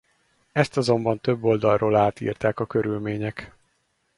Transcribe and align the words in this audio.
Ezt 0.51 0.77
azonban 0.77 1.19
több 1.19 1.43
oldalról 1.43 1.95
átírták 1.95 2.59
a 2.59 2.65
körülmények. 2.65 3.55